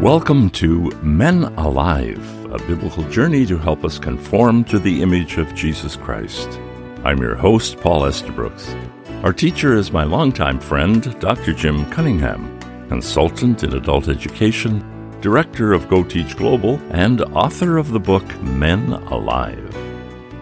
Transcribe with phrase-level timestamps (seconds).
[0.00, 5.54] Welcome to Men Alive, a biblical journey to help us conform to the image of
[5.54, 6.58] Jesus Christ.
[7.04, 8.74] I'm your host, Paul Estabrooks.
[9.22, 11.52] Our teacher is my longtime friend, Dr.
[11.52, 12.58] Jim Cunningham,
[12.88, 14.82] consultant in adult education,
[15.20, 19.76] director of Go Teach Global, and author of the book Men Alive.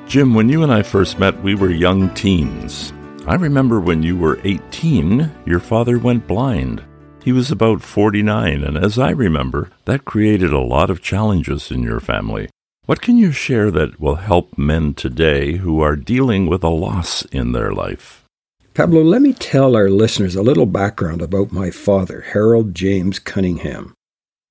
[0.07, 2.93] Jim, when you and I first met, we were young teens.
[3.27, 6.85] I remember when you were 18, your father went blind.
[7.29, 11.83] He was about 49, and as I remember, that created a lot of challenges in
[11.83, 12.49] your family.
[12.87, 17.27] What can you share that will help men today who are dealing with a loss
[17.27, 18.25] in their life?
[18.73, 23.93] Pablo, let me tell our listeners a little background about my father, Harold James Cunningham.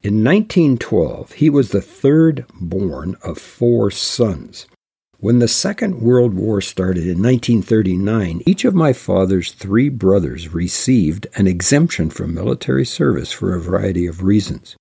[0.03, 4.67] In 1912, he was the third born of four sons.
[5.20, 11.25] When the Second World War started in 1939, each of my father's three brothers received
[11.34, 14.75] an exemption from military service for a variety of reasons.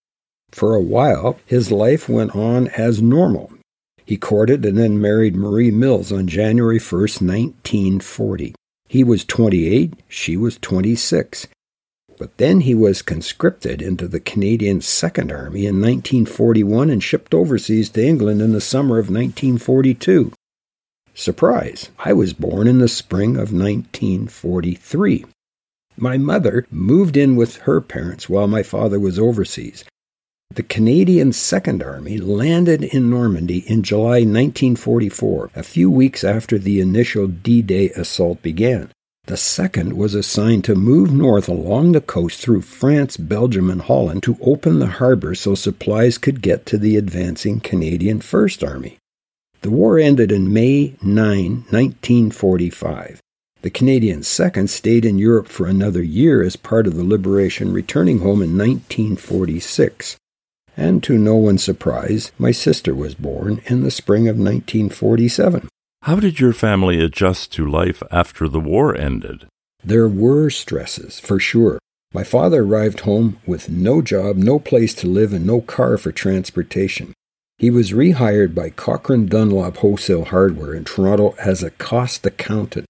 [0.52, 3.50] For a while, his life went on as normal.
[4.04, 8.54] He courted and then married Marie Mills on January 1, 1940.
[8.88, 11.48] He was 28, she was 26.
[12.18, 17.90] But then he was conscripted into the Canadian Second Army in 1941 and shipped overseas
[17.90, 20.32] to England in the summer of 1942.
[21.18, 21.88] Surprise!
[21.98, 25.24] I was born in the spring of 1943.
[25.96, 29.82] My mother moved in with her parents while my father was overseas.
[30.54, 36.80] The Canadian Second Army landed in Normandy in July 1944, a few weeks after the
[36.80, 38.90] initial D Day assault began.
[39.24, 44.22] The second was assigned to move north along the coast through France, Belgium, and Holland
[44.24, 48.98] to open the harbor so supplies could get to the advancing Canadian First Army.
[49.62, 53.20] The war ended in May 9, 1945.
[53.62, 58.20] The Canadian Second stayed in Europe for another year as part of the liberation, returning
[58.20, 60.16] home in 1946.
[60.76, 65.68] And to no one's surprise, my sister was born in the spring of 1947.
[66.02, 69.46] How did your family adjust to life after the war ended?
[69.82, 71.78] There were stresses, for sure.
[72.12, 76.12] My father arrived home with no job, no place to live, and no car for
[76.12, 77.12] transportation.
[77.58, 82.84] He was rehired by Cochrane Dunlop Wholesale Hardware in Toronto as a cost accountant.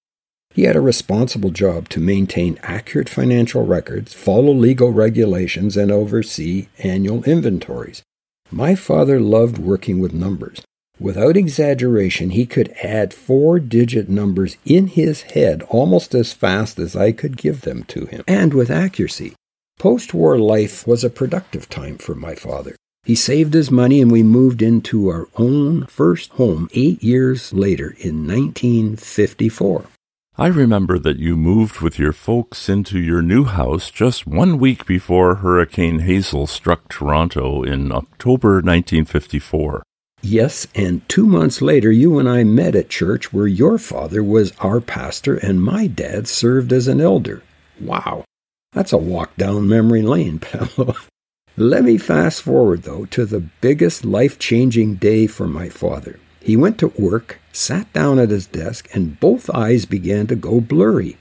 [0.53, 6.67] He had a responsible job to maintain accurate financial records, follow legal regulations, and oversee
[6.79, 8.03] annual inventories.
[8.51, 10.63] My father loved working with numbers.
[10.99, 16.97] Without exaggeration, he could add four digit numbers in his head almost as fast as
[16.97, 19.35] I could give them to him, and with accuracy.
[19.79, 22.75] Post war life was a productive time for my father.
[23.07, 27.95] He saved his money and we moved into our own first home eight years later
[28.01, 29.85] in 1954.
[30.37, 34.87] I remember that you moved with your folks into your new house just one week
[34.87, 39.85] before Hurricane Hazel struck Toronto in October 1954.
[40.23, 44.53] Yes, and two months later, you and I met at church where your father was
[44.59, 47.45] our pastor and my dad served as an elder.
[47.81, 48.25] Wow,
[48.73, 50.97] that's a walk down memory lane, Pablo.
[51.57, 56.19] Let me fast forward, though, to the biggest life changing day for my father.
[56.41, 60.61] He went to work, sat down at his desk, and both eyes began to go
[60.61, 61.17] blurry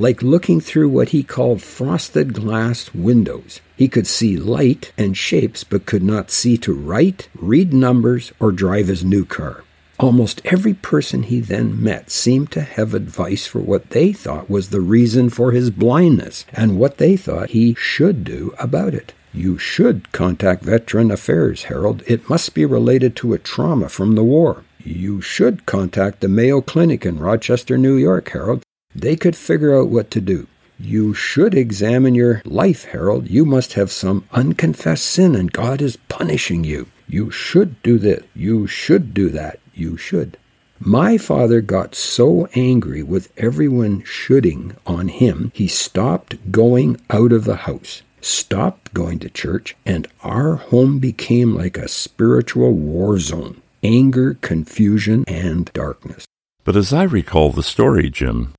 [0.00, 3.60] like looking through what he called frosted glass windows.
[3.76, 8.50] He could see light and shapes, but could not see to write, read numbers, or
[8.52, 9.62] drive his new car.
[9.98, 14.70] Almost every person he then met seemed to have advice for what they thought was
[14.70, 19.12] the reason for his blindness and what they thought he should do about it.
[19.32, 22.02] You should contact Veteran Affairs, Harold.
[22.06, 24.64] It must be related to a trauma from the war.
[24.84, 28.62] You should contact the Mayo Clinic in Rochester, New York, Harold.
[28.94, 30.46] They could figure out what to do.
[30.78, 33.28] You should examine your life, Harold.
[33.28, 36.86] You must have some unconfessed sin and God is punishing you.
[37.06, 38.24] You should do this.
[38.34, 39.60] You should do that.
[39.74, 40.38] You should.
[40.82, 47.44] My father got so angry with everyone shooting on him, he stopped going out of
[47.44, 53.60] the house, stopped going to church, and our home became like a spiritual war zone
[53.82, 56.26] anger, confusion, and darkness.
[56.64, 58.52] But as I recall the story, Jim,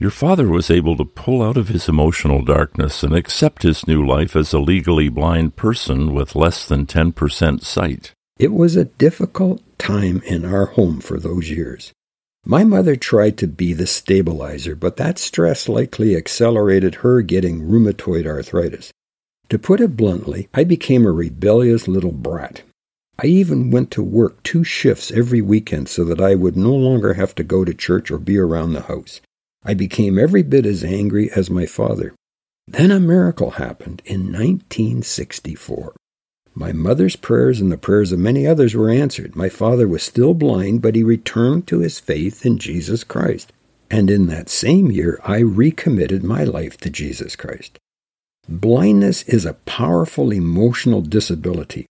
[0.00, 4.04] your father was able to pull out of his emotional darkness and accept his new
[4.04, 8.12] life as a legally blind person with less than 10% sight.
[8.38, 11.92] It was a difficult time in our home for those years.
[12.44, 18.26] My mother tried to be the stabilizer, but that stress likely accelerated her getting rheumatoid
[18.26, 18.90] arthritis.
[19.50, 22.62] To put it bluntly, I became a rebellious little brat.
[23.18, 27.14] I even went to work two shifts every weekend so that I would no longer
[27.14, 29.20] have to go to church or be around the house.
[29.64, 32.14] I became every bit as angry as my father.
[32.66, 35.94] Then a miracle happened in 1964.
[36.54, 39.36] My mother's prayers and the prayers of many others were answered.
[39.36, 43.52] My father was still blind, but he returned to his faith in Jesus Christ.
[43.90, 47.78] And in that same year, I recommitted my life to Jesus Christ.
[48.48, 51.86] Blindness is a powerful emotional disability.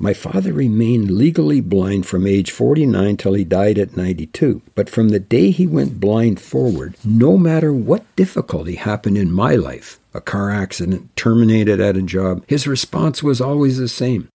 [0.00, 4.62] My father remained legally blind from age 49 till he died at 92.
[4.74, 9.54] But from the day he went blind forward, no matter what difficulty happened in my
[9.54, 14.28] life, a car accident, terminated at a job, his response was always the same.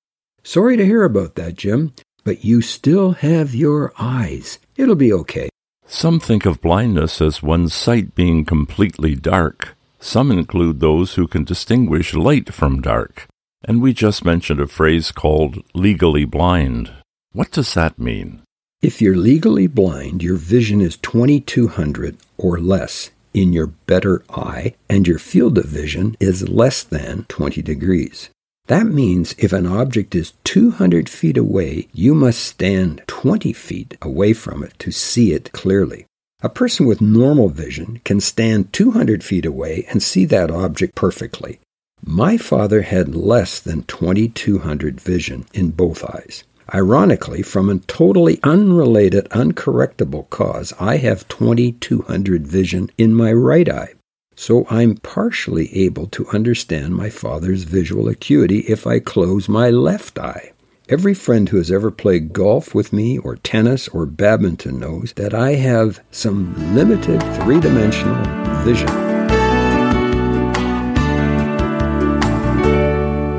[0.44, 1.94] Sorry to hear about that, Jim,
[2.24, 4.58] but you still have your eyes.
[4.78, 5.50] It'll be okay.
[5.86, 9.77] Some think of blindness as one's sight being completely dark.
[10.00, 13.28] Some include those who can distinguish light from dark.
[13.64, 16.92] And we just mentioned a phrase called legally blind.
[17.34, 18.42] What does that mean?
[18.82, 25.08] If you're legally blind, your vision is 2200 or less in your better eye, and
[25.08, 28.32] your field of vision is less than 20 degrees.
[28.66, 34.34] That means if an object is 200 feet away, you must stand 20 feet away
[34.34, 36.07] from it to see it clearly.
[36.44, 41.60] A person with normal vision can stand 200 feet away and see that object perfectly.
[42.06, 46.44] My father had less than 2200 vision in both eyes.
[46.72, 53.94] Ironically, from a totally unrelated, uncorrectable cause, I have 2200 vision in my right eye.
[54.36, 60.20] So I'm partially able to understand my father's visual acuity if I close my left
[60.20, 60.52] eye.
[60.90, 65.34] Every friend who has ever played golf with me, or tennis, or badminton knows that
[65.34, 68.24] I have some limited three dimensional
[68.64, 68.88] vision.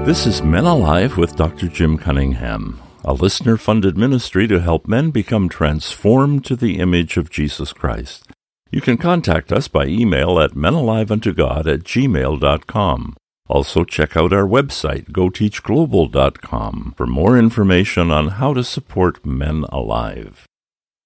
[0.04, 1.68] This is Men Alive with Dr.
[1.68, 7.30] Jim Cunningham, a listener funded ministry to help men become transformed to the image of
[7.30, 8.28] Jesus Christ.
[8.70, 13.16] You can contact us by email at menaliveuntogod at gmail.com.
[13.48, 20.46] Also, check out our website, goteachglobal.com, for more information on how to support Men Alive.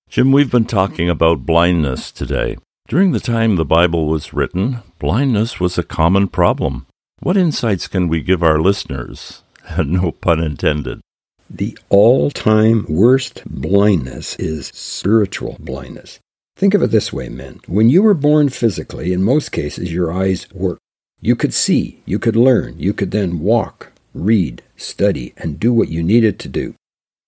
[0.09, 2.57] Jim, we've been talking about blindness today.
[2.89, 6.87] During the time the Bible was written, blindness was a common problem.
[7.21, 9.43] What insights can we give our listeners?
[9.79, 11.01] no pun intended.
[11.49, 16.19] The all time worst blindness is spiritual blindness.
[16.57, 17.61] Think of it this way, men.
[17.67, 20.82] When you were born physically, in most cases, your eyes worked.
[21.25, 25.89] You could see, you could learn, you could then walk, read, study, and do what
[25.89, 26.75] you needed to do.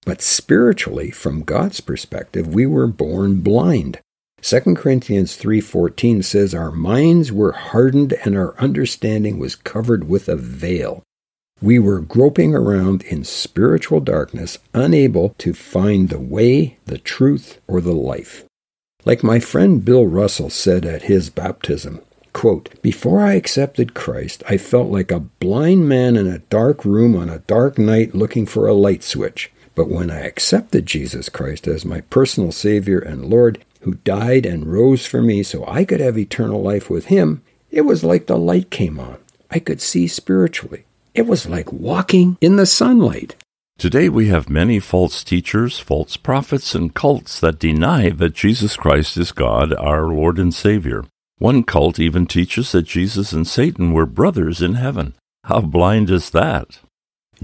[0.04, 4.00] But spiritually, from God's perspective, we were born blind.
[4.42, 10.34] 2 Corinthians 3:14 says our minds were hardened and our understanding was covered with a
[10.34, 11.04] veil.
[11.62, 17.80] We were groping around in spiritual darkness, unable to find the way, the truth, or
[17.80, 18.44] the life.
[19.04, 22.00] Like my friend Bill Russell said at his baptism,
[22.34, 27.16] Quote, Before I accepted Christ, I felt like a blind man in a dark room
[27.16, 29.50] on a dark night looking for a light switch.
[29.74, 34.66] But when I accepted Jesus Christ as my personal Savior and Lord, who died and
[34.66, 38.36] rose for me so I could have eternal life with Him, it was like the
[38.36, 39.18] light came on.
[39.50, 40.84] I could see spiritually.
[41.14, 43.36] It was like walking in the sunlight.
[43.78, 49.16] Today we have many false teachers, false prophets, and cults that deny that Jesus Christ
[49.16, 51.04] is God, our Lord and Savior.
[51.38, 55.14] One cult even teaches that Jesus and Satan were brothers in heaven.
[55.44, 56.78] How blind is that?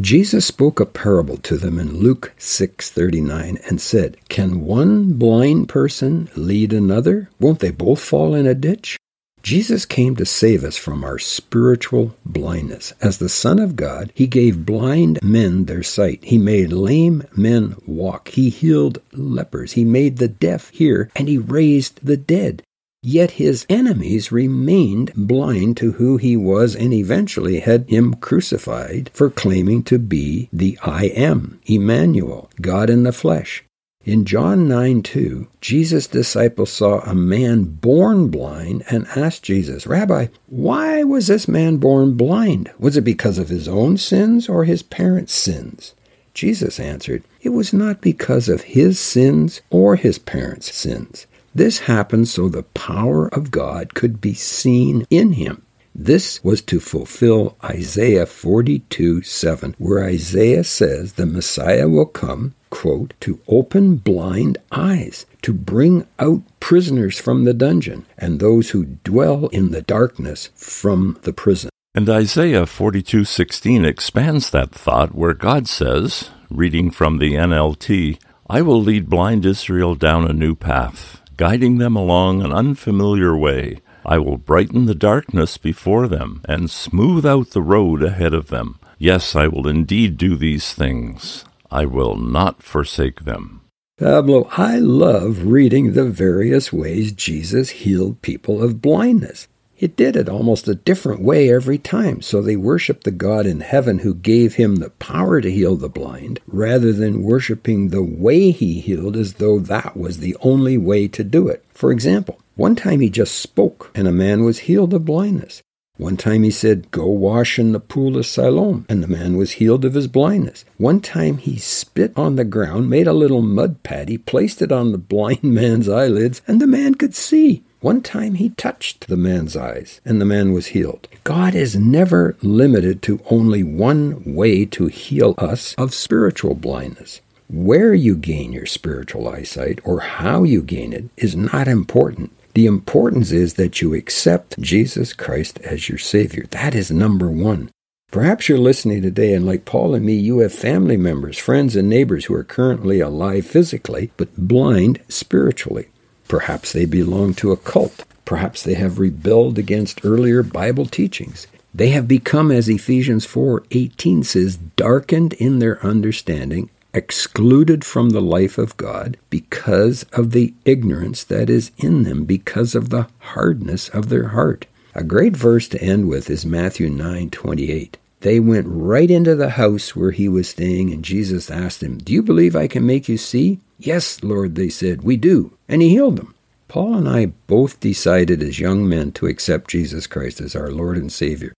[0.00, 6.29] Jesus spoke a parable to them in Luke 6:39 and said, "Can one blind person
[6.37, 7.29] lead another?
[7.41, 8.97] Won't they both fall in a ditch?"
[9.43, 12.93] Jesus came to save us from our spiritual blindness.
[13.00, 16.21] As the Son of God, He gave blind men their sight.
[16.23, 18.29] He made lame men walk.
[18.29, 19.73] He healed lepers.
[19.73, 22.62] He made the deaf hear, and He raised the dead.
[23.02, 29.30] Yet his enemies remained blind to who he was and eventually had him crucified for
[29.30, 33.64] claiming to be the I am, Emmanuel, God in the flesh.
[34.04, 40.26] In John 9 2, Jesus' disciples saw a man born blind and asked Jesus, Rabbi,
[40.47, 42.71] why was this man born blind?
[42.78, 45.95] Was it because of his own sins or his parents' sins?
[46.35, 51.26] Jesus answered, It was not because of his sins or his parents' sins.
[51.54, 55.62] This happened so the power of God could be seen in him.
[55.92, 63.14] This was to fulfill Isaiah 42 7, where Isaiah says the Messiah will come, quote,
[63.21, 69.49] to open blind eyes, to bring out prisoners from the dungeon, and those who dwell
[69.49, 71.71] in the darkness from the prison.
[71.92, 78.80] And Isaiah 42:16 expands that thought where God says, reading from the NLT, I will
[78.80, 83.81] lead blind Israel down a new path guiding them along an unfamiliar way.
[84.05, 88.79] I will brighten the darkness before them and smooth out the road ahead of them.
[88.99, 91.47] Yes, I will indeed do these things.
[91.71, 93.63] I will not forsake them.
[93.99, 99.49] Pablo, I love reading the various ways Jesus healed people of blindness.
[99.81, 103.61] He did it almost a different way every time, so they worshiped the God in
[103.61, 108.51] heaven who gave him the power to heal the blind, rather than worshiping the way
[108.51, 111.65] he healed as though that was the only way to do it.
[111.73, 115.63] For example, one time he just spoke and a man was healed of blindness.
[115.97, 119.53] One time he said, Go wash in the pool of Siloam, and the man was
[119.53, 120.67] healed of his blindness.
[120.77, 124.93] One time he spit on the ground, made a little mud patty, placed it on
[124.93, 127.65] the blind man's eyelids, and the man could see.
[127.81, 131.09] One time he touched the man's eyes, and the man was healed.
[131.25, 137.23] God is never limited to only one way to heal us of spiritual blindness.
[137.49, 142.33] Where you gain your spiritual eyesight or how you gain it is not important.
[142.53, 146.45] The importance is that you accept Jesus Christ as your Savior.
[146.51, 147.71] That is number one.
[148.11, 151.89] Perhaps you're listening today, and like Paul and me, you have family members, friends, and
[151.89, 155.89] neighbors who are currently alive physically, but blind spiritually.
[156.31, 158.05] Perhaps they belong to a cult.
[158.25, 161.49] Perhaps they have rebelled against earlier Bible teachings.
[161.75, 168.59] They have become, as Ephesians 4:18 says, darkened in their understanding excluded from the life
[168.59, 174.09] of God because of the ignorance that is in them, because of the hardness of
[174.09, 174.67] their heart.
[174.95, 177.99] A great verse to end with is Matthew 9:28.
[178.21, 182.13] They went right into the house where he was staying and Jesus asked him, "Do
[182.13, 185.03] you believe I can make you see?" "Yes, Lord," they said.
[185.03, 186.35] "We do." And he healed them.
[186.69, 190.97] Paul and I both decided as young men to accept Jesus Christ as our Lord
[190.97, 191.53] and Savior.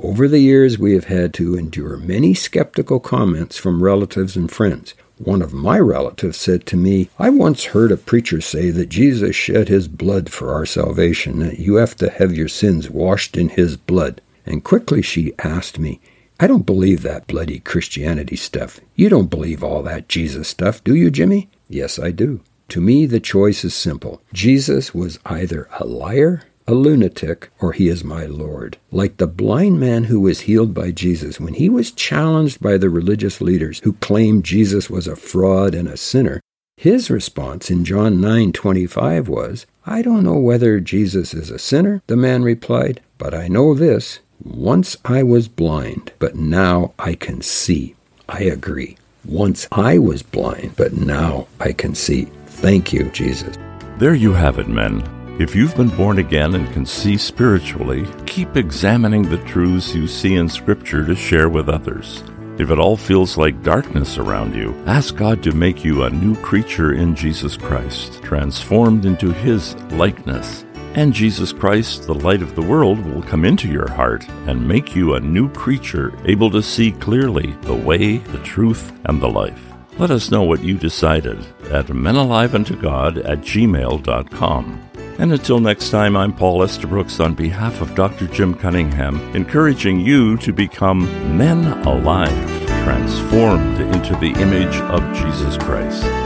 [0.00, 4.94] Over the years, we have had to endure many skeptical comments from relatives and friends.
[5.18, 9.36] One of my relatives said to me, I once heard a preacher say that Jesus
[9.36, 13.50] shed his blood for our salvation, that you have to have your sins washed in
[13.50, 14.20] his blood.
[14.44, 16.00] And quickly she asked me,
[16.40, 18.80] I don't believe that bloody Christianity stuff.
[18.96, 21.48] You don't believe all that Jesus stuff, do you, Jimmy?
[21.68, 22.40] Yes, I do.
[22.70, 24.22] To me, the choice is simple.
[24.32, 28.78] Jesus was either a liar a lunatic, or he is my Lord.
[28.90, 32.88] Like the blind man who was healed by Jesus, when he was challenged by the
[32.88, 36.40] religious leaders who claimed Jesus was a fraud and a sinner,
[36.76, 42.16] his response in John 9:25 was, "I don't know whether Jesus is a sinner," the
[42.16, 47.94] man replied, "but I know this, once I was blind, but now I can see."
[48.26, 48.96] I agree.
[49.26, 52.26] Once I was blind, but now I can see.
[52.46, 53.56] Thank you, Jesus.
[53.98, 55.02] There you have it, men.
[55.40, 60.34] If you've been born again and can see spiritually, keep examining the truths you see
[60.34, 62.22] in Scripture to share with others.
[62.58, 66.36] If it all feels like darkness around you, ask God to make you a new
[66.36, 70.64] creature in Jesus Christ, transformed into His likeness.
[70.96, 74.94] And Jesus Christ, the light of the world, will come into your heart and make
[74.94, 79.60] you a new creature, able to see clearly the way, the truth, and the life.
[79.98, 81.38] Let us know what you decided
[81.70, 84.90] at menaliveuntogod at gmail.com.
[85.18, 88.26] And until next time, I'm Paul Estabrooks on behalf of Dr.
[88.28, 91.04] Jim Cunningham, encouraging you to become
[91.36, 96.23] men alive, transformed into the image of Jesus Christ.